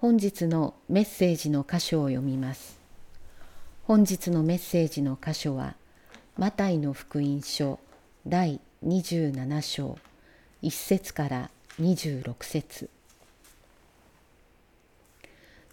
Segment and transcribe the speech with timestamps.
[0.00, 2.80] 本日のメッセージの箇所を読みます。
[3.84, 5.76] 本日のメッセージの箇所は、
[6.38, 7.78] マタイの福音書
[8.26, 9.98] 第27章
[10.62, 12.88] 1節から26節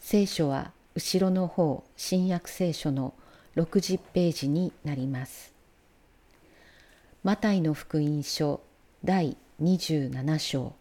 [0.01, 3.13] 聖書は後ろの方新約聖書の
[3.55, 5.53] 60ページになります。
[7.23, 8.59] マタイの福音書
[9.05, 10.73] 第27章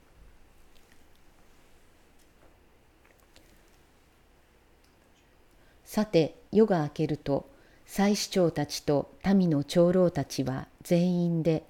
[5.96, 7.48] さて夜が明けると
[7.86, 11.64] 祭司長たちと民の長老たちは全員で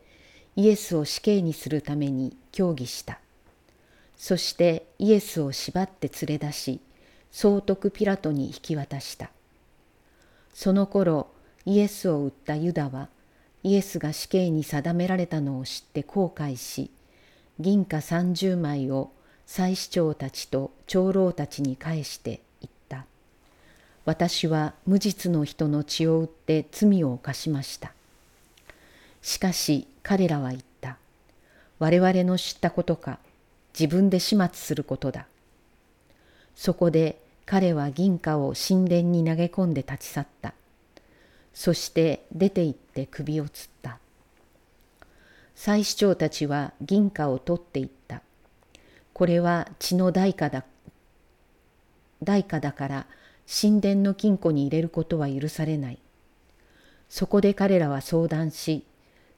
[0.56, 3.20] イエスを死刑にするために協議した。
[4.16, 6.80] そしてイエスを縛って連れ出し
[7.30, 9.30] 総督ピラトに引き渡した。
[10.52, 11.28] その頃
[11.64, 13.08] イエスを撃ったユダは
[13.62, 16.90] イエスが死刑に定められたのを知って後悔し
[17.60, 19.12] 銀貨30枚を
[19.46, 22.40] 祭司長たちと長老たちに返して
[24.06, 27.92] 私は無実の人の血を売って罪を犯しました。
[29.20, 30.96] しかし彼らは言った。
[31.80, 33.18] 我々の知ったことか、
[33.78, 35.26] 自分で始末することだ。
[36.54, 40.54] そこで彼は銀貨を神殿に投げ込んで立ち去った。
[41.52, 43.98] そして出て行って首をつった。
[45.56, 48.22] 祭司長たちは銀貨を取っていった。
[49.12, 50.64] これは血の代価だ。
[52.22, 53.06] 代価だから
[53.48, 55.98] 神殿の金庫に入れることは許されない。
[57.08, 58.84] そこで彼らは相談し、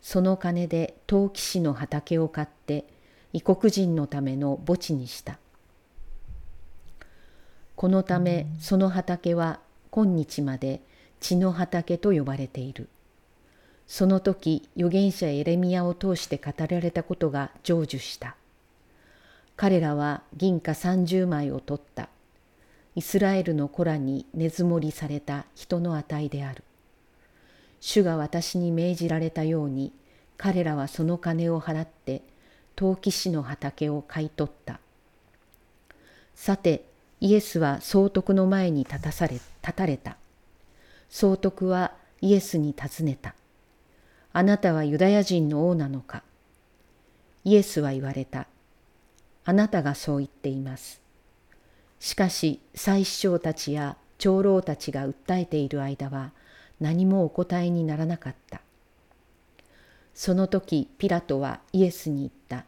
[0.01, 2.85] その金で陶器師の畑を買って
[3.33, 5.39] 異国人のための墓地にした。
[7.77, 10.81] このためその畑は今日まで
[11.21, 12.89] 血の畑と呼ばれている。
[13.87, 18.37] その時預言者エレミアを通して語られたことが成就した。
[19.57, 22.09] 彼らは銀貨30枚を取った。
[22.99, 26.65] イスラエルの子らに根積もりされた人の値である。
[27.79, 29.93] 主が私に命じられたように
[30.37, 32.23] 彼らはその金を払って
[32.75, 34.81] 陶器師の畑を買い取った。
[36.35, 36.87] さて
[37.21, 40.17] イエスは総督の前に立たされ立たれた。
[41.09, 43.37] 総督はイエスに尋ねた。
[44.33, 46.25] あなたはユダヤ人の王なのか？
[47.45, 48.49] イエスは言われた。
[49.45, 51.01] あなたがそう言っています。
[52.01, 56.33] しかし祭司長たちや長老たちが訴えている間は
[56.81, 58.61] 何もお答えにならなかった。
[60.15, 62.65] その時ピラトはイエスに言った。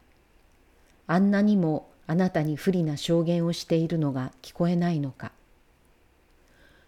[1.06, 5.32] あんなにもあなたに不利な証言をしているのが聞こえないのか。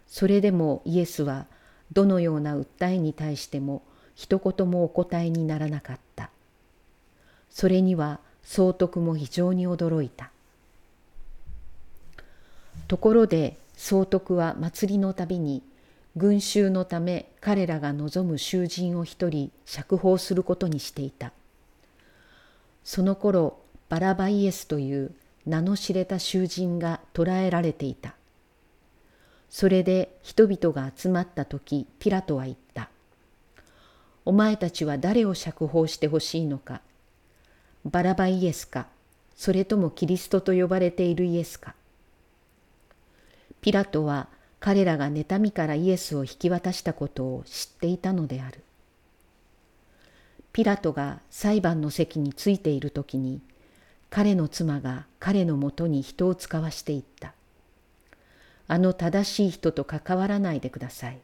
[0.07, 1.47] それでもイエスは
[1.91, 3.83] どのような訴えに対しても
[4.15, 6.29] 一言もお答えにならなかった。
[7.49, 10.32] それには総督も非常に驚いた。
[12.87, 15.63] ところで総督は祭りのたびに
[16.15, 21.31] 群衆のため彼らが望む囚人を一人釈放することにしていた。
[22.83, 25.11] その頃バラバイエスという
[25.45, 28.15] 名の知れた囚人が捕らえられていた。
[29.49, 32.89] それで人々が集まった時ピラトは言った。
[34.25, 36.81] お前たちは誰を釈放してほしいのか。
[37.85, 38.87] バラバイエスか、
[39.35, 41.75] それともキリストと呼ばれているイエスか。
[43.63, 44.27] ピラトは
[44.59, 48.61] 彼らが妬みからイエスを引き渡したことを知っていたのである。
[50.51, 53.39] ピラトが裁判の席についている時に
[54.09, 57.33] 彼の妻が彼のもとに人を使わしていった。
[58.67, 61.19] あの正しい人と関わらないでください。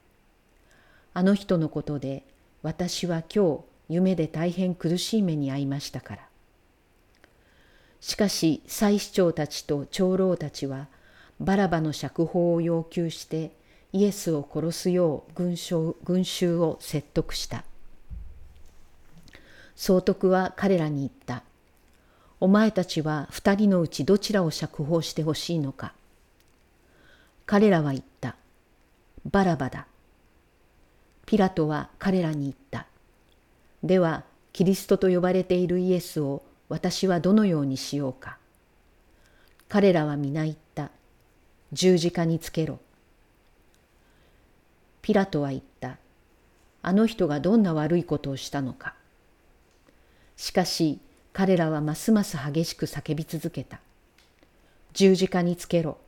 [1.14, 2.24] あの人のことで
[2.64, 6.22] 私は今日夢で大変苦しい目に遭いましたから。
[8.00, 10.88] しかし祭司長たちと長老たちは
[11.40, 13.52] バラバの釈放を要求して
[13.94, 17.64] イエスを殺すよう群衆群衆を説得した。
[19.76, 21.44] 総督は彼らに言った。
[22.42, 25.94] お前たちは二人のうちどちらを釈放してほしいのか。
[27.46, 28.36] 彼らは言った。
[29.26, 29.88] バラバだ。
[31.26, 32.88] ピラトは彼らに言った。
[33.84, 38.38] では、キリストと呼ばれているイエスを私はどのようにしようか。
[39.68, 40.69] 彼らは皆言った。
[41.72, 42.80] 十字架につけろ。
[45.04, 45.98] ピラトは言った。
[46.82, 48.96] あの人がどんな悪いことをしたのか。
[50.36, 51.00] しかし
[51.32, 53.80] 彼らはますます激しく叫び続けた。
[54.94, 56.00] 十字架につけろ。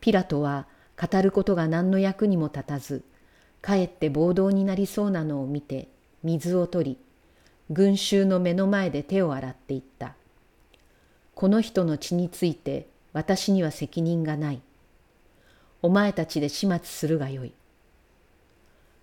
[0.00, 0.66] ピラトは
[1.00, 3.04] 語ることが何の役にも立たず、
[3.62, 5.88] かえって暴動になりそうなのを見て
[6.24, 6.98] 水を取り、
[7.70, 10.14] 群衆の目の前で手を洗っていった。
[11.36, 12.88] この人の血について
[13.18, 14.60] 私には責任がない。
[15.82, 17.52] お前たちで始末するがよい。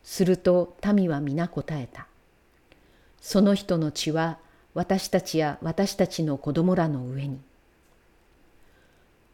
[0.05, 2.07] すると民は皆答えた。
[3.19, 4.37] その人の血は
[4.73, 7.41] 私たちや私たちの子供らの上に。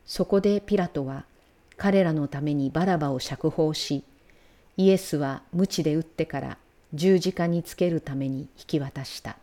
[0.07, 1.25] そこでピラトは
[1.77, 4.03] 彼らのためにバラバを釈放し、
[4.77, 6.57] イエスは鞭で打ってから
[6.95, 9.37] 十字架につけるために引き渡した。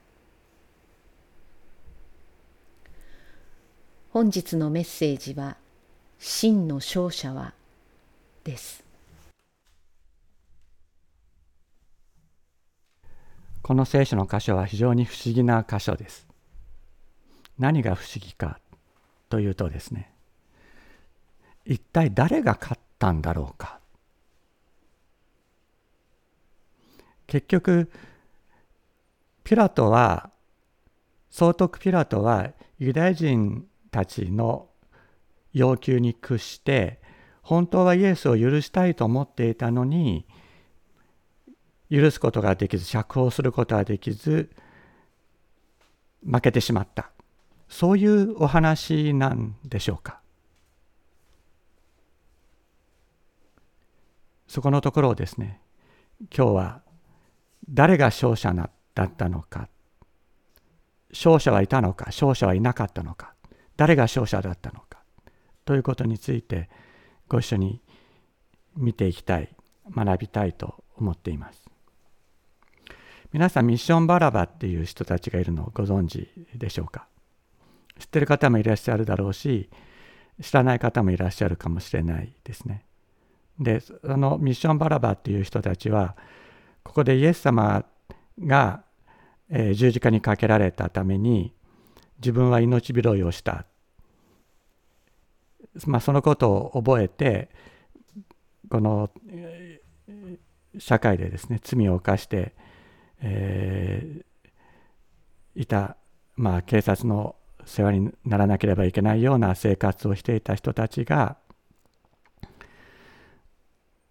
[4.19, 5.57] 本日のメッセージは
[6.19, 7.55] 「真の勝者は」
[8.43, 8.83] です。
[13.63, 16.27] この聖書の箇所は非常に不思議な箇所です。
[17.61, 18.59] 何が不思議か
[19.29, 20.13] というとですね
[21.65, 23.79] 一体誰が勝ったんだろうか
[27.29, 27.89] 結局
[29.45, 30.33] ピラトは
[31.31, 32.51] 総督ピラトは
[32.81, 34.69] ユダヤ人たちの
[35.53, 37.01] 要求に屈して
[37.43, 40.27] 本当はイエスを許したいと思っていたのに
[41.91, 44.51] 許すことができず釈放することができず
[46.25, 47.11] 負けてしまった。
[47.69, 50.21] そういうお話なんでしょうか。
[54.49, 55.61] そこのところをですね
[56.35, 56.83] 今日は
[57.69, 59.69] 誰が勝者だったのか
[61.11, 63.35] 勝者はいたのか勝者はいなかったのか
[63.79, 64.99] 誰が勝者だったのか。
[65.65, 66.69] ということについて
[67.29, 67.81] ご一緒に
[68.77, 69.49] 見ていきたい
[69.95, 71.65] 学びたいと思っています。
[73.33, 77.07] 皆さんミッションバラバっていう人たちがいるのをご存知でしょうか？
[77.99, 79.71] 知ってる方もいらっしゃるだろうし
[80.41, 82.85] 知らない方もいらっしゃるかもしれないですね。
[83.61, 86.17] でそのミッションバラバっていう人たちは
[86.83, 87.85] ここでイエス様
[88.41, 88.83] が、
[89.51, 91.53] えー、十字架にかけられたために
[92.19, 93.67] 自分は命拾いをした、
[95.87, 97.49] まあ、そのことを覚えて
[98.71, 99.11] この
[100.79, 102.55] 社会でですね罪を犯して、
[103.21, 105.97] えー、いた、
[106.37, 111.37] まあ、警察の世話にならなければいけないような生活をしていた人たちが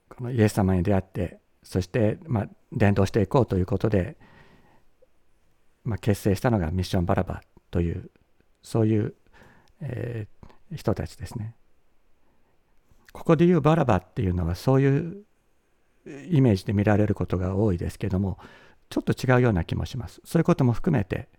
[0.10, 4.18] このイエス様に出会ってそして、まあ、伝道していこうということで、
[5.84, 7.42] まあ、結成したのがミッションバラバ。
[7.78, 8.10] という
[8.64, 9.14] そういう、
[9.82, 11.54] えー、人たちですね。
[13.14, 15.26] ここで言うバラバっていうのはそういう
[16.28, 18.40] イメージで見られることが多いですけども
[18.90, 20.22] ちょっと違うような気もします。
[20.26, 21.30] そういうことも含めて、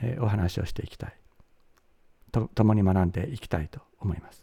[0.00, 1.14] えー、お話をしていきたい
[2.30, 4.42] と共に学んでいきたいと思います。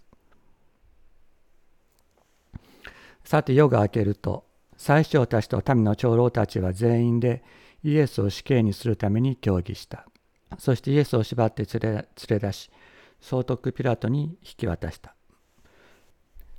[3.23, 4.45] さて夜が明けると
[4.77, 7.43] 最初たちと民の長老たちは全員で
[7.83, 10.05] イエスを死刑にするために協議した。
[10.57, 12.71] そしてイエスを縛って連れ連れ出し、
[13.21, 15.13] 総督ピラトに引き渡した。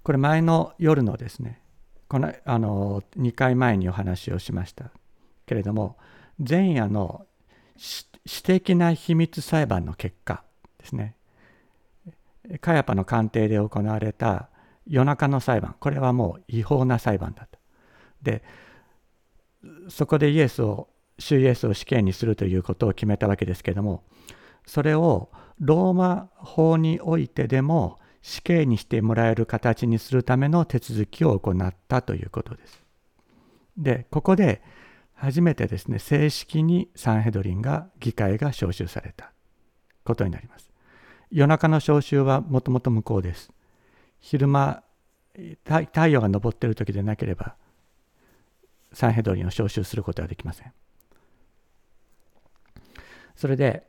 [0.02, 1.60] これ前の夜のですね、
[2.08, 4.90] このあの2回前にお話をしました
[5.46, 5.96] けれども、
[6.38, 7.26] 前夜の
[7.76, 10.42] 私的な秘密裁判の結果
[10.78, 11.16] ですね、
[12.60, 14.48] カヤパの官邸で行われた
[14.86, 17.58] 夜中の裁判、これはもう違法な裁判だと。
[18.22, 18.42] で、
[19.88, 20.88] そこでイエスを
[21.20, 24.02] 主イエスを死刑にするということを決めたわけですけども
[24.66, 25.30] それを
[25.60, 32.82] ローマ法においてでも死刑にしてもらえる形にするための手続きを行ったということです。
[33.76, 34.62] でここで
[35.14, 39.32] 初めてですね正式にサンヘドリンが議会が招集された
[40.04, 40.70] ことになります。
[41.30, 43.50] 夜中の召集はもともと無効です。
[44.18, 44.82] 昼間
[45.64, 47.54] 太陽が昇っている時でなければ
[48.92, 50.72] サンヘドリンを招集することはできません。
[53.36, 53.86] それで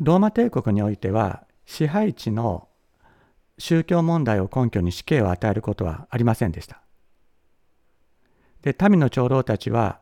[0.00, 2.68] ローマ帝国においては支配地の
[3.58, 6.80] 宗教問題を根拠に死刑を与えることはありませんでした。
[8.62, 10.00] で民の長老たちは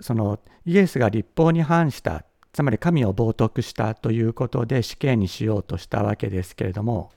[0.00, 7.12] そのイエスが立法に反したつまり神を冒涜したということで死刑にしようとしたわけですけれども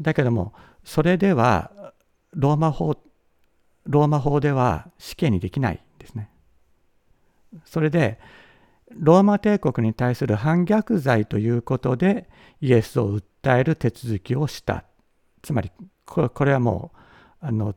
[0.00, 0.52] だけども
[0.84, 1.70] それでは
[2.32, 2.96] ローマ法
[3.86, 6.30] ローマ法では死刑にできないんですね。
[7.64, 8.18] それで
[8.96, 12.28] ローマ帝国に対する反逆罪ということで
[12.60, 14.84] イエスを訴える手続きをした。
[15.42, 15.70] つまり
[16.06, 16.92] これはも
[17.42, 17.74] うあの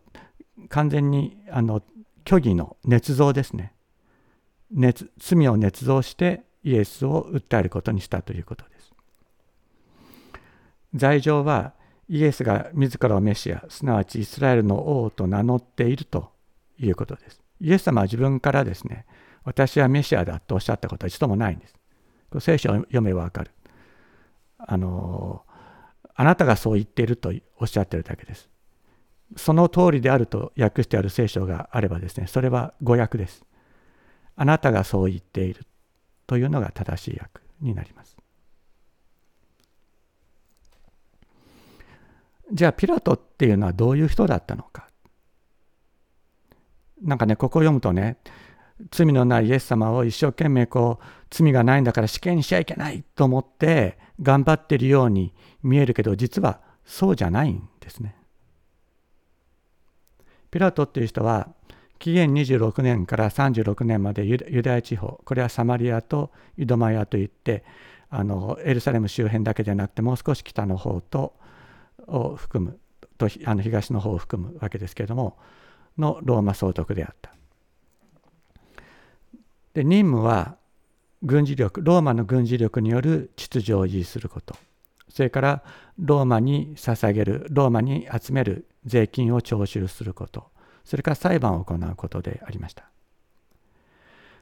[0.70, 1.82] 完全にあの
[2.28, 3.74] 虚偽の捏造ですね。
[4.72, 8.94] 罪を捏造してイエスを訴えることにしたということです。
[10.94, 11.74] 罪状は
[12.10, 16.32] イエスが自らをメシアすなわちイスラエルの王と名乗っていると
[16.80, 17.42] いうことです。
[17.60, 19.06] イエス様は自分からですね
[19.48, 21.74] 私はメシアだとおっしゃったことは一度もないんです。
[22.42, 23.52] 聖書を読めばわかる。
[24.58, 25.46] あの
[26.16, 28.50] あなたがそう言っているとおっしゃってるだけです。
[29.38, 33.46] その通りであると訳してある聖書があればですね、それは誤訳です。
[34.36, 35.66] あなたがそう言っている
[36.26, 38.18] というのが正しい訳になります。
[42.52, 44.90] じゃあピラトっていうのはどういう人だったのか。
[47.02, 48.18] なんかね、ここを読むとね、
[48.92, 58.16] 罪のないイエス様を一生懸命こう罪がないんだから死刑にしちゃいけないと思って頑張ってるように見えるけど実はそうじゃないんですね。
[60.50, 61.50] ピラトっていう人は
[62.00, 67.66] 紀元26年から36年までユダヤ地方これはサマリアとイドマヤといって
[68.10, 71.34] あのエルサレム周辺だけでなくてもう少し北の方と
[72.08, 72.80] を含む
[73.18, 75.38] とあの東の方を含むわけですけれども
[75.98, 77.37] のローマ総督であった。
[79.78, 80.58] で任務は
[81.22, 84.56] 軍事力ローマの軍事力による秩序を維持すること。
[85.08, 85.64] それから
[86.00, 90.48] ローマに捧げるローマに集める税金を徴収すること。
[90.84, 92.90] それから裁判を行うことでありました。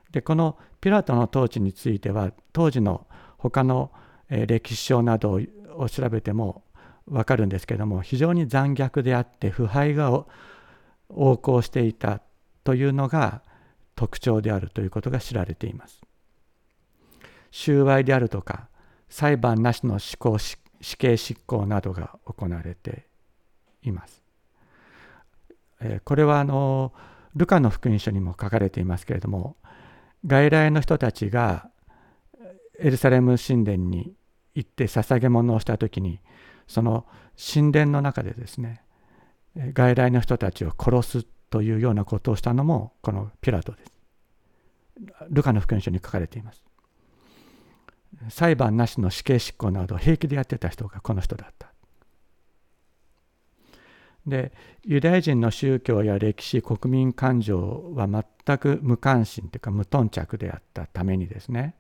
[0.10, 3.06] でこのピラトの統治については当時の
[3.38, 3.92] 他の
[4.30, 5.42] 歴史書など
[5.76, 6.64] を調べても
[7.10, 10.26] 分かるんですけども非常に残虐であって腐敗が
[11.10, 12.22] 横行していた
[12.64, 13.42] というのが
[13.96, 16.02] 特徴であるということが知られています
[17.52, 18.68] 収賄であるとか
[19.10, 20.58] 裁判なしの執行死
[20.98, 23.08] 刑執行などが行われて
[23.82, 24.22] います。
[26.04, 26.94] これはあの
[27.36, 29.58] ルカの福音書にも書かれていますけれども
[30.26, 31.70] 外来の人たちが
[32.80, 34.14] エルサレム神殿に
[34.54, 36.20] 行って捧げ物をした時に
[36.68, 37.06] その
[37.38, 38.84] 神殿の中でですね
[39.56, 43.92] 外来の人たちを殺すというようなことをしたのもこのピラトです。
[45.30, 46.66] ルカの福音書に書かれています。
[48.28, 51.72] 裁判なしの死刑執行など平気でやってた人がこの人だった。
[54.28, 54.52] で
[54.84, 61.76] ユダヤ人の宗教や歴史国民感情は全く無関心というか無頓着であったためにですね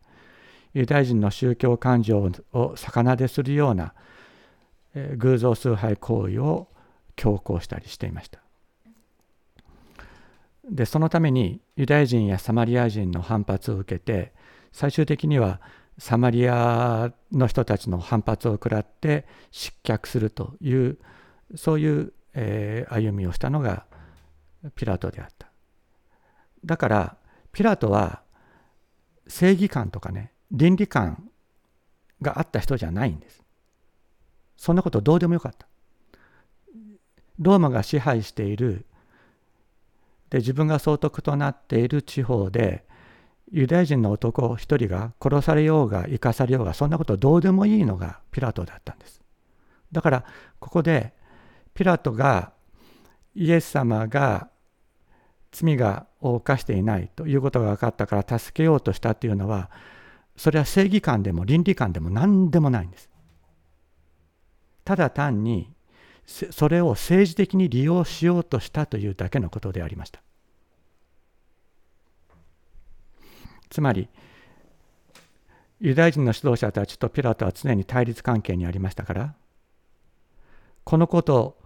[0.73, 3.93] ユダヤ人の宗教感情を逆なでするような、
[4.93, 6.69] え、偶像崇拝行為を
[7.17, 8.44] 強行したりしていました。
[10.69, 14.33] でそのためにユダヤ人やサマリア人の反発を受けて
[14.71, 15.61] 最終的には
[15.97, 20.97] サマリアの人たちの反発を食らって失脚するという
[21.55, 23.85] そういう、えー、歩みをしたのが
[24.75, 25.47] ピラトであった。
[26.65, 27.17] だから
[27.51, 28.23] ピラトは
[29.27, 31.29] 正義感とかね倫理観
[32.21, 33.43] があった人じゃないんです。
[34.57, 35.67] そんなことどうでもよかった。
[37.39, 38.85] ローマが支配している
[40.29, 42.85] で自分が総督となっている地方で
[43.51, 49.21] ユダヤ人の男一人が殺されようが生かされようがそんなことどうでもいいのがピラトだったんです。
[49.91, 50.25] だから
[50.59, 51.13] ここで
[51.73, 52.53] ピラトが
[53.35, 54.49] イエス様が
[55.51, 59.69] 罪が犯していないということが分かったから助けようとしたというのは
[60.35, 63.09] それは正義感でも倫理観でも何でもないんです。
[64.83, 65.74] ただ単に
[66.25, 70.21] それを政治的に利用しようとしたというだけのことでありました。
[73.69, 74.07] つまり
[75.79, 79.35] ユダヤ人の指導者たちとピラトは常に対立関係にありましたから
[80.83, 81.57] このことを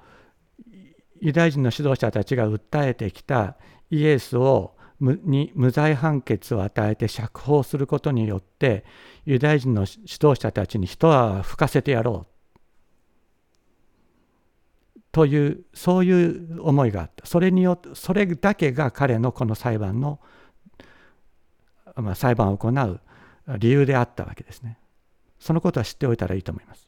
[1.22, 3.58] ユダヤ人の指導者たちが訴えてきた
[3.92, 8.84] イエスをに無罪判決を与えて釈放することによって
[9.25, 12.38] ユダヤ人の指導者たちに一泡吹かせてやろう
[15.12, 20.20] というそういう思いがあったそれによってそれだけが彼のこの裁判の
[22.01, 23.01] まあ、裁判を行う
[23.58, 24.78] 理由であったわけですね。
[25.39, 26.88] そのことは知っておいたらいいと思います。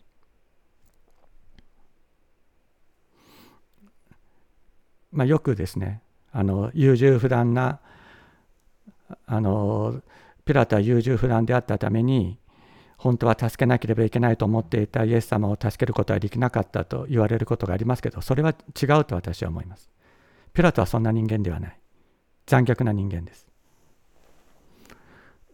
[5.12, 6.01] まあ、よくですね
[6.32, 7.80] あの優柔不断な
[9.25, 10.01] あの
[10.46, 12.38] ピラトは優柔不断であったために
[13.01, 19.89] 本当は助けなければいけないと思っていたイエス様を助けることはできなかったと言われることがありますけどそれは違うと私は思います。
[20.53, 21.79] ピラトはそんな人間ではない。
[22.46, 23.51] 残虐な人間です。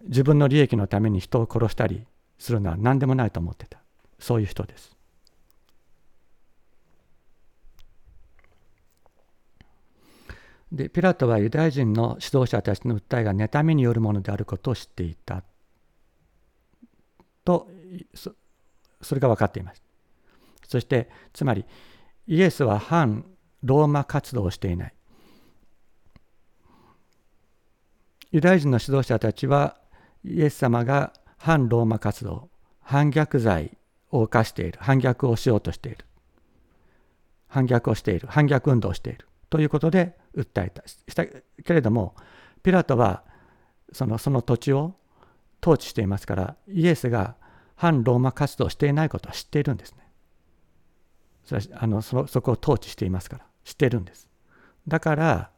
[0.04, 2.06] 自分の利益のために人を殺したり
[2.38, 3.80] するのは何でもないと思ってた
[4.20, 4.96] そういう人です
[10.72, 15.44] でピラトはユダヤ人の指導者たちの訴えが妬みによるものであることを知っていた
[17.48, 17.66] と
[19.02, 19.82] それが分かっています。
[20.68, 21.66] そしてつまり
[22.28, 23.26] イエスは反
[23.64, 24.94] ローマ活動をしていない。
[28.32, 29.78] ユダヤ人の指導者たちは
[30.26, 32.50] イエス様が反ローマ活動
[32.82, 33.78] 反逆罪
[34.12, 34.80] を犯している。
[34.82, 36.00] 反逆をしようとしている。
[37.48, 38.28] 反逆をしている。
[38.28, 39.26] 反逆運動をしている。
[39.50, 40.86] ということで訴えた。
[40.86, 41.42] したけ
[41.74, 42.14] れども
[42.62, 43.24] ピラトは
[43.94, 44.96] そのその土地を
[45.62, 47.36] 統治していますからイエスが
[47.76, 50.00] 反ローマ活動をしていないことは知っているんですね。
[51.46, 54.28] それはあのそそこを統治していますから知っているんです。
[54.88, 55.52] だから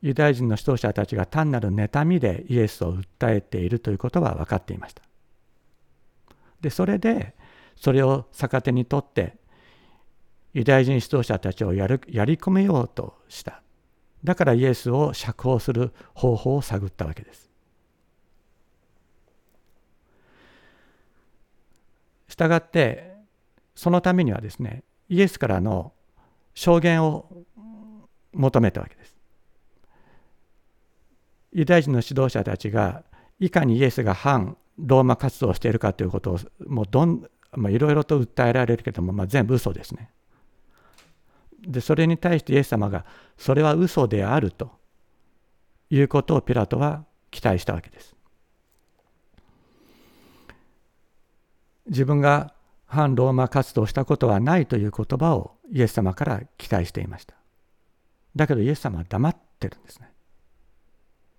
[0.00, 5.02] ユダヤ人の指導者たちが単なる妬みでイエスを訴えているということは分かっていました。
[6.60, 7.34] でそれで
[7.76, 9.36] それを逆手にとって
[10.52, 13.62] ユダヤ人指導者たちをやるやり込めようとした。
[14.24, 17.47] だからイエスを釈放する方法を探ったわけです。
[22.28, 23.14] したがって
[23.74, 25.92] そのためにはですねイエスからの
[26.54, 27.26] 証言を
[28.32, 29.16] 求めたわけです。
[31.52, 33.04] ユダヤ人の指導者たちが
[33.40, 40.10] いかにイエスが反ローマ活動をしているかということをもうどん、まあ、いろいろと訴えられるけども、まあ、全部嘘ですね。
[41.60, 43.04] でそれに対してイエス様が
[43.36, 44.70] それは嘘であると
[45.90, 48.17] いうことをピラトは期待したわけです。
[51.88, 52.54] 自分が
[52.86, 57.34] 反ローマ活動をしたことはないという言葉をイエス様から期待していました。
[58.34, 60.10] だけどイエス様は黙ってるんですね。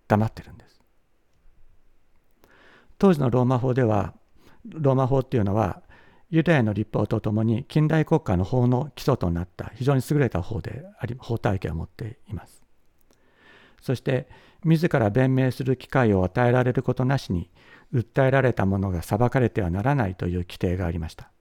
[0.07, 0.79] 黙ってるんです。
[2.97, 4.13] 当時のローマ法では
[4.67, 5.81] ローマ法っていうのは
[6.29, 12.63] ユダヤの立法とともに近代国家の法の基礎となった非常に優れた法であり法体系を持っています。
[13.81, 14.27] そして
[14.63, 17.49] 自ら弁明する機会を与えられることなしに
[17.93, 21.31] 訴えられたものが裁かれてはならないという規定がありました。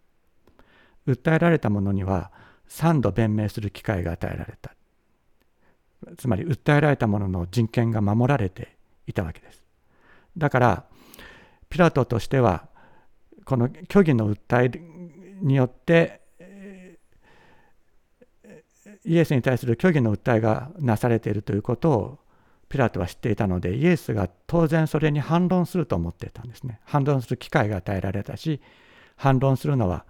[1.07, 2.31] 訴えられたものには
[2.69, 4.75] 3度弁明する機会が与えられた。
[6.17, 8.77] つまり訴えられたものの人権が守られて
[9.07, 9.63] いたわけです。
[10.37, 10.85] だから
[11.69, 12.69] ピラトとしては
[13.45, 14.81] この虚偽の訴え
[15.41, 16.21] によって
[19.05, 22.19] イエスに対する虚偽の訴えがなされているということを
[22.69, 26.81] ピラトは知っていたのでイエスが当然それに反論すると思っていたんですね。
[26.85, 28.61] 反論する機会が与えられたし
[29.17, 30.05] 反論するのは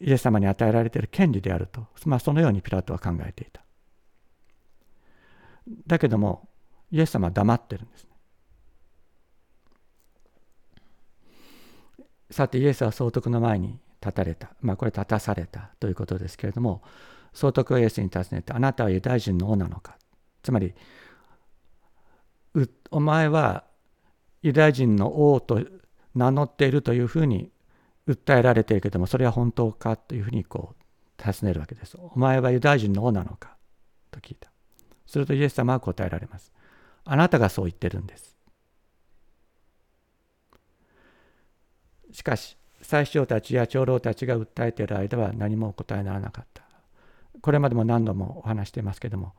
[0.00, 3.62] イエス様に与えられている権利であると、まあ、そのようにピラトは考えていた。
[5.86, 6.48] だけども
[6.90, 8.10] イエス様は黙ってるんですね。
[12.30, 16.82] さてイエスは総督の前に立たれた、まあ、これ立たされたということですけれども
[17.38, 19.96] 総督はイエスに尋ねてあなたはユダヤ人の王なのか
[20.42, 20.74] つまり
[22.90, 23.62] お前は
[24.42, 25.60] ユダヤ人の王と
[26.16, 27.52] 名乗っているというふうに
[28.08, 31.96] 訴えられているけれどもそれは本当かというふうにこう尋ねるわけです。
[31.96, 33.56] お前はユダヤ人の王なのか？
[34.10, 34.50] と聞いた。
[35.06, 36.52] するとイエス様は答えられます。
[37.04, 38.36] あなたがそう言ってるんです。
[42.10, 46.62] しかし最初たちや長老たちが訴えている間は何も答えならなかった
[47.40, 49.34] これまでも何度もお話していますけども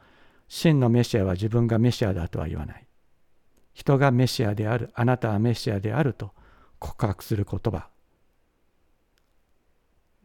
[0.48, 2.86] 真のメシアは自分がメシアだとは言わない。
[3.74, 6.32] 人がメシアであるあなたはメシアであると
[6.80, 7.88] 告白する言葉。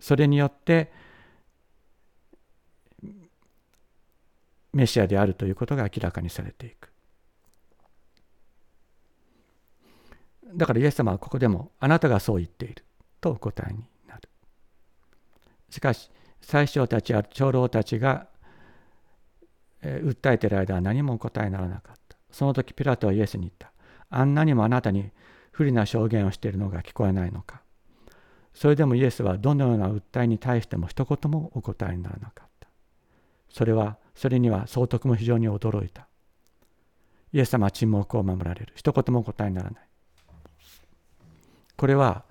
[0.01, 0.91] それによって
[4.73, 6.91] メシアであるということが明らかにされていく。
[10.55, 12.85] だからイエス様はここでもあなたがそう言っている
[13.21, 14.29] とお答えになる。
[15.71, 16.11] しかし
[16.45, 18.27] 最初たちや長老たちが、
[19.83, 22.17] えー、訴えている間は何もお答えにならなかった。
[22.31, 23.73] その時ピラトはイエスに言った。
[24.11, 25.11] あんなにもあなたに
[25.53, 27.63] 不利な証言をしているのが聞こえないのか。
[28.53, 32.69] それでもイエスはどのような訴えに対しても一言もお答えにならなかった。
[33.51, 36.07] それは、それには総督も非常に驚いた。
[37.33, 38.73] イエス様は沈黙を守られる。
[38.77, 39.89] 一言もお答えにならない。
[41.77, 42.25] これは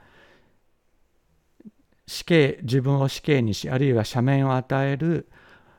[2.05, 5.29] 死刑自分を死刑にしあるいは赦免を与える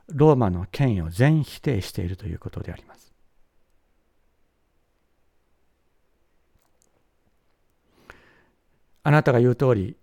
[0.08, 3.12] ローマの権威を全否定しているということであります。
[9.02, 9.96] あなたが言う通り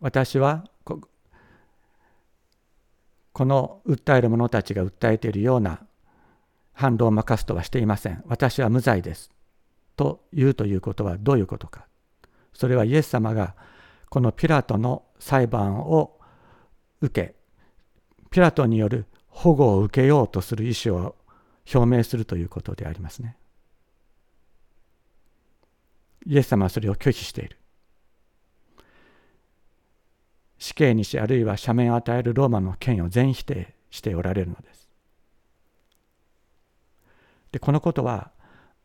[0.00, 0.64] 私は
[3.32, 5.80] この訴える者たちが訴えているような
[6.72, 8.22] 反ローマカストはしていません。
[8.26, 9.30] 私は無罪です。
[9.96, 11.86] と言うということはどういうことか。
[12.52, 13.54] それはイエス様が
[14.08, 16.18] このピラトの裁判を
[17.00, 17.34] 受け
[18.30, 21.14] ピラトによる保護を受けようとする意思を
[21.72, 23.36] 表明するということでありますね。
[26.26, 27.58] イエス様はそれを拒否している。
[30.58, 34.88] 死刑にしあるいは赦免を与えるローマの権威を全否定しておられるのです。
[37.52, 38.32] でこのことは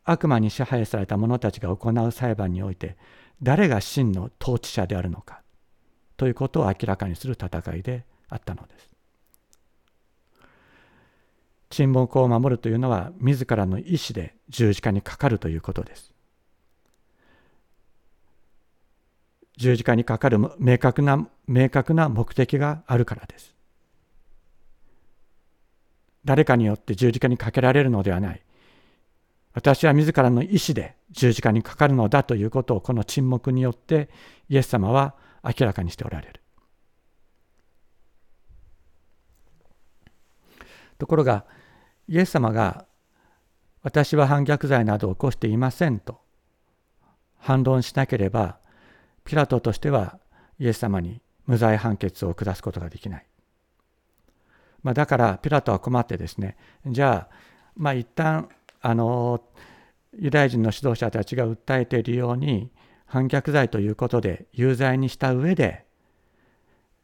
[0.03, 2.97] 悪魔に支配された者たちが行う裁判において
[3.41, 5.41] 誰が真の統治者であるのか
[6.19, 8.89] ということを明らかにする戦いであったのです。
[11.69, 16.13] 沈黙を守るというのは自らの意志で十字架にかかるということです。
[19.55, 23.55] 十字架にかかる明確な明確な目的があるからです。
[26.25, 28.41] 誰かによって十字架にかけられるのではない。
[29.53, 34.09] 私は自らの意志で十字架にかかるのだということをこの沈黙によって
[34.49, 36.41] イエス様は明らかにしておられる。
[40.97, 41.45] ところが
[42.07, 42.85] イエス様が
[43.81, 46.19] 私は反逆罪などを起こしていませんと
[47.37, 48.57] 反論しなければ
[49.23, 50.19] ピラトとしては
[50.59, 53.25] イエス様に無罪判決を下すことができない。
[54.83, 57.35] まあ、だからピラトは困ってですねじゃあ
[57.75, 58.49] まあ一旦
[58.81, 59.41] あの
[60.17, 62.71] ユダヤ人の指導者たちが訴えているように
[63.09, 65.83] 反逆罪ということで有罪にした上で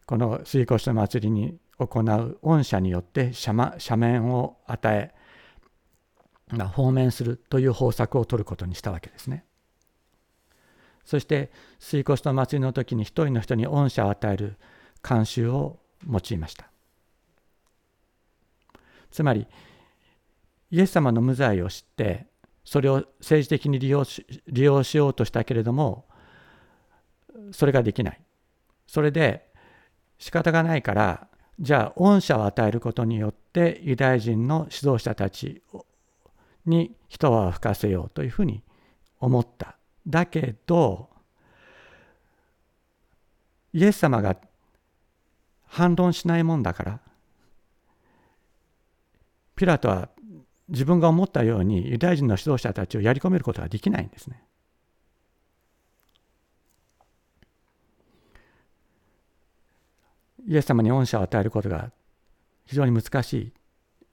[0.05, 3.53] この水越の祭りに行う恩赦によって赦
[3.97, 5.13] 免を与え、
[6.55, 9.45] まあ、放免するという方策を取ることにしたわけですね。
[11.05, 14.57] そして水越の祭りの時に一人の人に恩赦を与える
[15.01, 16.69] 慣習を用いました。
[19.09, 19.47] つまり
[20.69, 22.27] イエス様の無罪を知って
[22.65, 26.05] それを政治的に利用し利用しようとしたけれども
[27.51, 28.19] それができない。
[28.87, 29.47] それで
[30.17, 31.27] 仕方がないから
[31.59, 35.61] じゃあ恩赦を与えることによってユダヤ人の指導者たち
[36.65, 38.63] に一泡吹かせようというふうに
[39.19, 39.77] 思った。
[40.07, 41.09] だけど
[43.73, 44.37] イエス様が
[45.67, 46.99] 反論しないもんだから
[49.55, 50.09] ピラトは
[50.67, 54.43] 自分が思ったようにユダヤ人の指導者たちをやり込めることができないんですね。
[60.47, 61.91] イエス様に恩赦を与えることが
[62.65, 63.53] 非常に難しい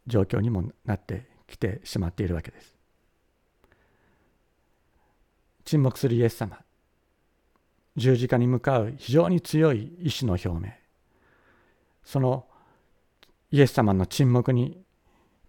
[0.06, 2.76] 状況にもなってきてしまっているわけです。
[5.64, 6.58] 沈黙するイエス様
[7.96, 10.72] 十字架に向かう非常に強い意志の表明
[12.04, 12.46] その
[13.50, 14.82] イエス様の沈黙に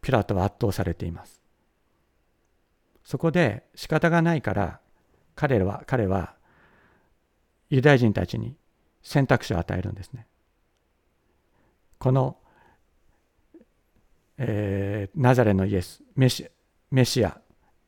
[0.03, 1.41] ピラトは圧倒されています。
[3.03, 4.79] そこで仕方がないから
[5.35, 6.35] 彼は彼は
[7.69, 8.55] ユダヤ人たちに
[9.01, 10.27] 選択肢を与えるんですね。
[11.97, 12.37] この、
[14.37, 16.47] えー、ナザレのイエスメシ
[16.91, 17.39] メシア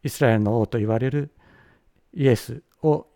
[0.02, 1.32] イスラエルの王と言われる
[2.14, 3.08] イエスを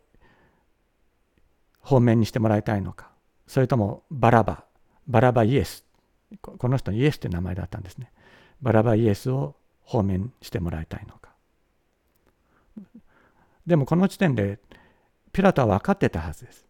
[1.79, 3.09] 方面にしてもらいたいのか
[3.47, 4.65] それともバラバ
[5.07, 5.85] バラバイエス
[6.41, 8.12] この人イエスという名前だったんですね
[8.62, 11.30] バラバイエスを方面してもらいたいのか。
[13.65, 14.60] でもこの時点で
[15.32, 16.65] ピラトは分かってたはずです。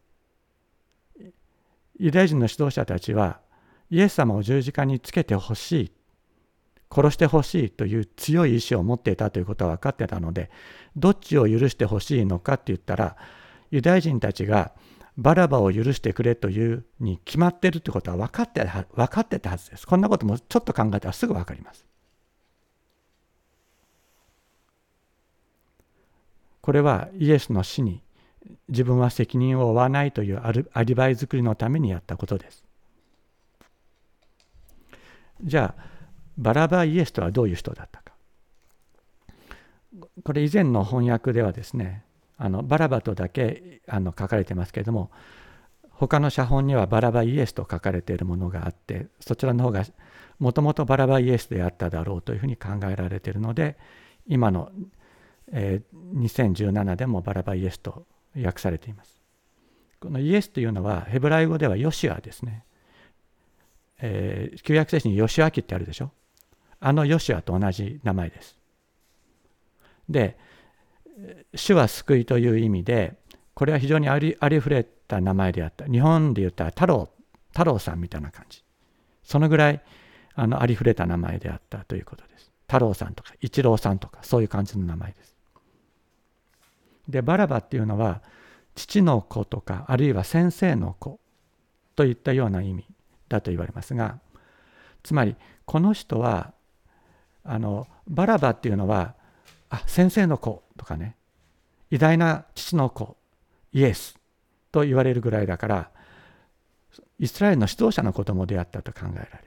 [1.99, 3.39] ユダヤ人の指導者たちは
[3.89, 5.91] イエス様を十字架につけてほしい
[6.89, 10.49] 殺してほしいという強い意志を持っていたということは分かってたので
[10.95, 13.17] どっちを許してほしいのかって言ったら
[13.69, 14.71] ユダヤ人たちが
[15.19, 18.61] バラバを許してくれというに決まってるってことは分かって
[18.95, 19.85] 分かってたはずです。
[19.85, 21.85] こんなこともちょっと考えたらすぐ分かります。
[26.61, 28.01] これはイエスの死に
[28.69, 30.41] 自分は責任を負わないという
[30.73, 32.63] アリバイ作りのためにやったことです。
[35.43, 35.83] じゃあ
[36.37, 38.13] バラバイエスとはどういう人だったか。
[40.23, 42.05] これ以前の翻訳ではですね
[42.41, 45.11] あのバラバとだけあの書かれてますけれども
[45.91, 49.83] 他の写本にはバラバイエスと書かれているものがあってそちらの方が
[50.39, 53.77] もともとバラバイエスであっただろうというふうに考えられているので
[54.25, 54.71] 今の、
[55.51, 59.19] えー、2017でもバラバイエスと訳されています。
[59.99, 62.63] このイエスというのはヘブライ語ではヨシアですね。
[63.99, 66.11] えー、旧約聖書にヨシア記ってあるでしょ？
[66.79, 68.57] あのヨシアと同じ名前です。
[70.07, 70.37] で、
[71.53, 73.15] 主は救いという意味で
[73.53, 75.85] これは非常にありありふれた名前であった。
[75.85, 77.09] 日本で言ったら太郎
[77.49, 78.63] 太郎さんみたいな感じ。
[79.23, 79.81] そのぐらい
[80.35, 82.51] あのありふれた名前であったということです。
[82.67, 85.35] 太郎さんとか一郎さんとかそういう感じの名前です。
[87.09, 88.21] でバラバっていうのは
[88.75, 91.19] 父の子とかあるいは先生の子
[91.95, 92.85] といったような意味
[93.27, 94.19] だと言われますが
[95.03, 96.53] つまりこの人は
[97.43, 99.15] あのバラバっていうのは
[99.69, 101.15] あ先生の子とかね
[101.91, 103.17] 偉大な父の子
[103.73, 104.17] イエス
[104.71, 105.91] と言われるぐらいだから
[107.19, 109.37] イスラエルの指導者の子供であったと考えられる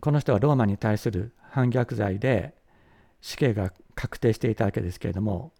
[0.00, 2.54] この人はローマに対する反逆罪で
[3.20, 5.52] 死刑が確定していたわけですけれども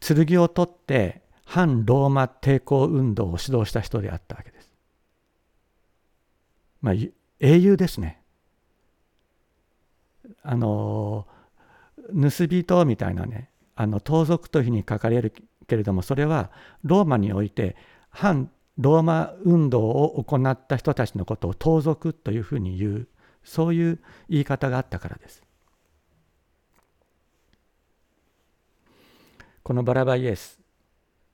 [0.00, 4.72] 剣を取って反ローマ抵抗運動を指導した人であったわけです。
[6.80, 6.94] まあ、
[7.40, 8.23] 英雄ですね。
[10.42, 11.26] あの
[12.12, 15.32] 盗人みたいなねあの盗賊というふうに書かれる
[15.66, 16.50] けれどもそれは
[16.82, 17.76] ローマにおいて
[18.10, 23.08] 反ローマ運動を行った人たちのことを盗賊というふうに言う
[23.42, 25.42] そういう言い方があったからです。
[29.62, 30.60] このバラバイエス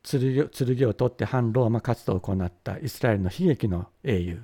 [0.03, 4.43] 剣を取って反ローマ活動を行ったイスラエルの悲劇の英雄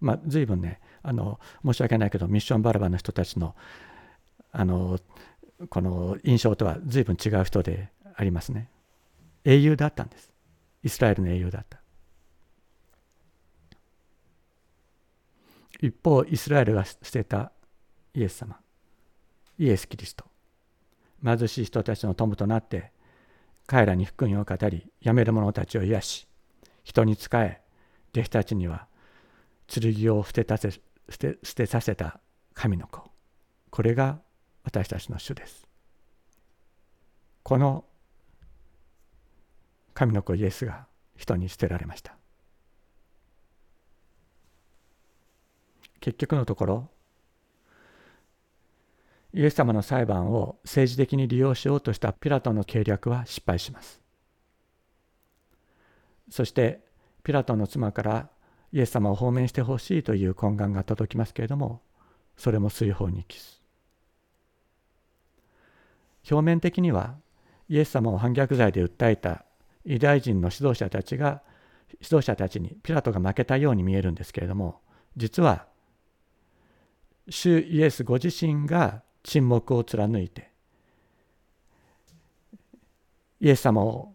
[0.00, 3.54] まあ随分ねあの申し訳ないけどミッションバラバの人たちの
[4.52, 4.98] あの
[5.68, 8.68] この印象とは随分違う人でありますね。
[9.44, 10.32] 英雄だったんです。
[10.82, 11.80] イスラエルの英雄だった。
[15.80, 17.52] 一方イスラエルが捨てた
[18.14, 18.56] イエス様。
[19.58, 20.24] イエス・キリスト。
[21.24, 22.92] 貧しい人たちの友となって
[23.66, 26.28] 彼らに福音を語り辞める者たちを癒し
[26.84, 27.60] 人に仕え
[28.12, 28.86] 弟子たちには
[29.66, 32.20] 剣を捨てたせ捨て捨てさせた
[32.54, 33.02] 神の子。
[33.70, 34.20] これが
[34.64, 35.66] 私たちの主です。
[37.42, 37.84] この
[39.94, 42.16] 神の子イエスが人に捨てられました。
[46.00, 46.90] 結局のところ
[49.34, 54.00] イエス様の裁判を政治的に利用しようとしたピラトの計略は失敗します。
[56.30, 56.80] そして
[57.22, 58.30] ピラトの妻から
[58.72, 61.80] イエス様を放免してほしいという懇願が届きますけれども
[62.36, 63.62] それも水泡に帰す。
[66.30, 67.16] 表面的には
[67.68, 69.44] イエス様を反逆罪で訴えた
[69.84, 71.42] ユダヤ人の指導者たちが
[72.00, 74.80] 指導者たちにピラトが負けたように見えるんですけれども
[75.16, 75.66] 実は
[77.28, 80.50] 主イエスご自身が沈黙を貫いて
[83.40, 84.12] イエス様を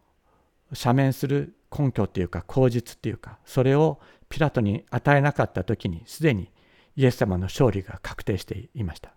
[0.73, 3.99] 赦免する根拠っていうか口実っていうかそれを
[4.33, 6.49] ピラトに与えなかった時にすでに
[6.95, 9.11] イエス様の勝利が確定していました。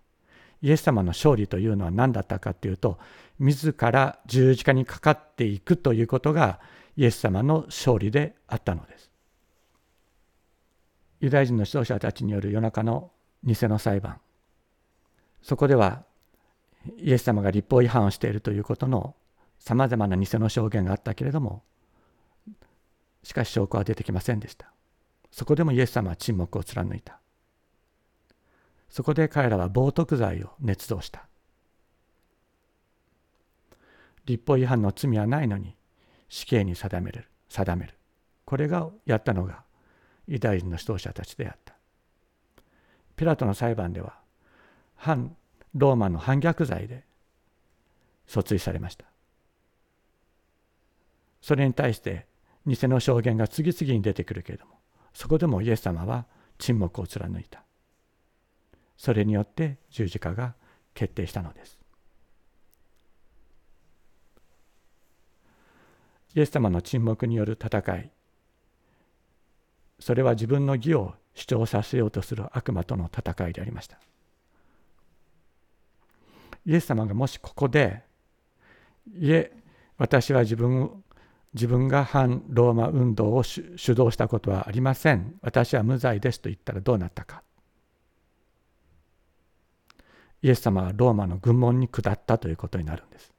[0.61, 2.99] イエス様の勝利というのは何だったかっていうと
[3.39, 6.61] 自ら十字架にかかっていくということが
[6.99, 9.11] イエス様の勝利であったのです。
[11.21, 13.11] ユダヤ人の指導者たちによる夜中の
[13.43, 14.21] 偽の裁判。
[15.41, 16.05] そこでは
[16.99, 19.17] イエス様が立法違反をしているということの
[19.61, 21.63] さまざまな偽の証言があったけれども
[23.23, 24.76] しかし証拠は出てきませんでした。
[25.31, 27.21] そこでもイエス様は沈黙を貫いた。
[28.89, 31.27] そこで彼らは冒涜罪を捏造した。
[34.25, 35.77] 立法違反の罪はないのに
[36.29, 37.95] 死刑に定める定める。
[38.45, 39.63] これがやったのが
[40.27, 41.75] ユダヤ人の指導者たちであった。
[43.17, 44.19] ピラトの裁判では
[44.95, 45.37] 反
[45.75, 47.05] ローマの反逆罪で
[48.29, 49.05] 訴追されました。
[51.41, 52.27] それに対して
[52.67, 54.76] 偽の証言が次々に出てくるけれども
[55.17, 56.27] そこでもイエス様は
[56.59, 57.63] 沈黙を貫いた。
[58.99, 60.53] それによって十字架が
[60.93, 61.79] 決定したのです。
[66.35, 68.11] イエス様の沈黙による戦い。
[70.01, 73.99] それは自分の義を主張させようとする悪魔との戦いでありました。
[76.67, 78.03] イエス様がもしここで
[79.19, 79.51] いえ
[79.97, 81.03] 私は自分
[81.57, 85.37] 自分が反ローマ運動を主導したことはありません。
[85.41, 87.43] 私は無罪ですと言ったらどうなったか。
[90.43, 93.33] イエス様はローマの軍門に下ったということになるんです。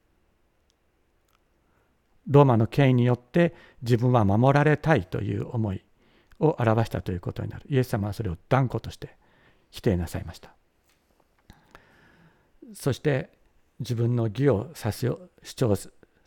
[2.28, 3.54] ローマの権威によって
[3.84, 5.86] 自分は守られたいという思い
[6.40, 7.66] を表したということになる。
[7.70, 9.16] イエス様はそれを断固として
[9.70, 10.56] 否定なさいました。
[12.74, 13.30] そして
[13.80, 15.76] 自分の義を主張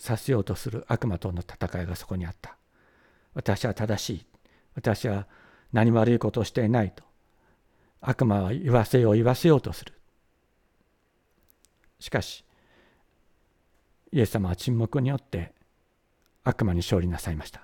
[0.00, 2.56] させようとする悪魔との戦いがそこにあった。
[3.34, 4.26] 私は正しい。
[4.74, 5.26] 私は
[5.74, 7.04] 何も悪いことをしていないと。
[8.00, 9.92] 悪魔は言わせよう言わせようとする。
[11.98, 12.46] しかし
[14.10, 15.52] イエス様は沈黙によって
[16.44, 17.60] 悪魔に勝利なさいました。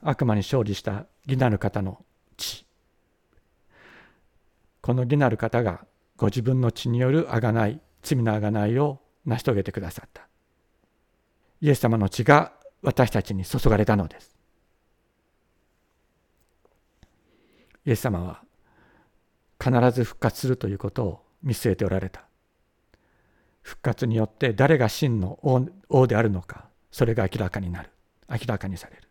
[0.00, 2.02] 悪魔に勝利した義なる方の
[2.38, 2.64] 血。
[4.80, 5.84] この義なる方が
[6.16, 7.80] ご自分の血による贖い。
[8.06, 10.28] 罪の贖いを成し遂げてくださった。
[11.60, 14.36] イエス様の血が私たちに注がれたのです。
[17.84, 18.42] イエス様は
[19.62, 22.24] 必ず復活するということを見据えておられた。
[23.62, 25.40] 復活によって誰が真の
[25.88, 27.90] 王であるのかそれが明らかになる。
[28.28, 29.02] 明らかにされる。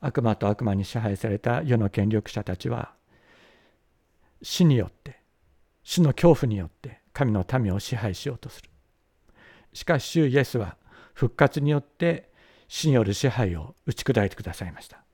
[0.00, 2.92] 悪魔と悪魔に支配された世の権力者たちは
[4.42, 5.23] 死によって
[5.84, 8.70] 主の恐怖によって神の民を支配しようとする。
[9.72, 10.76] しかし主イエスは
[11.14, 12.30] 復活によって
[12.66, 15.04] 死による支配を打ち砕いてくださいました。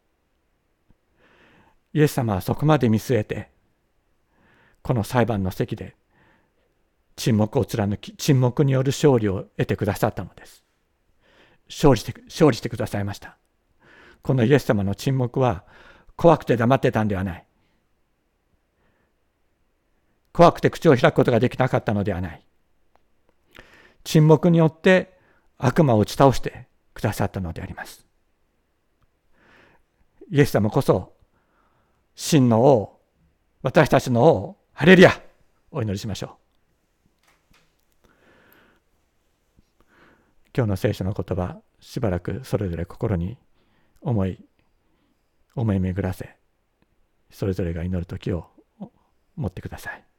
[1.92, 3.50] イエス様はそこまで見据えて
[4.82, 5.96] この裁判の席で
[7.16, 10.64] 沈黙を貫き沈黙による勝利を得てくださったのです。
[11.68, 13.36] 勝利して勝利してくださいました。
[14.22, 15.64] このイエス様の沈黙は
[16.16, 17.44] 怖くて黙ってたんではない。
[20.40, 22.42] 怖くて口を開くことができなかったのではない。
[24.04, 25.18] 沈黙によって
[25.58, 28.06] 悪魔を打ち倒してくださったのであります。
[30.30, 31.12] イエス様こそ
[32.14, 33.02] 真の王
[33.60, 35.12] 私たちの王ハレリア
[35.70, 36.38] お祈りしましょ
[38.02, 38.06] う。
[40.56, 43.36] 今日の聖書の言葉しばらくそれぞれ心に
[44.00, 44.42] 思い
[45.54, 46.34] 思い巡らせ
[47.30, 48.46] それぞれが祈る時を
[49.36, 50.09] 持ってください。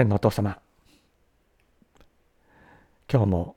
[0.00, 0.58] 天のお父様。
[3.12, 3.56] 今日も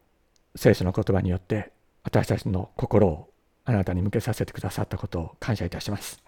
[0.55, 1.71] 聖書の言葉によって
[2.03, 3.29] 私たちの心を
[3.63, 6.21] あなたに向けさせてくださったことを感謝いたします。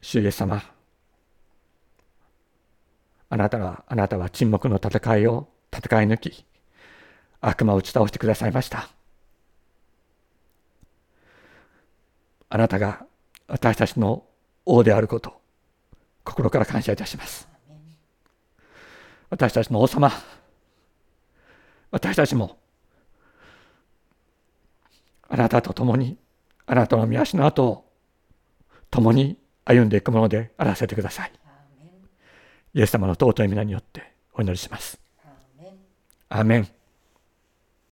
[0.00, 0.62] 主イエス様
[3.28, 6.44] あなたはあなたは沈黙の戦いを戦い抜き
[7.40, 8.88] 悪魔を打ち倒してくださいました。
[12.50, 13.04] あなたが
[13.48, 14.24] 私たちの
[14.64, 15.40] 王であること
[16.26, 17.48] 心から感謝いたします。
[19.30, 20.12] 私たちの王様
[21.90, 22.58] 私たちも
[25.28, 26.18] あなたと共に
[26.66, 27.84] あなたの御足の後を
[28.90, 31.32] 共に歩んでいくものであらせてください。
[32.74, 35.00] イエス様の尊い皆によってお祈りします。
[36.28, 36.68] アーメン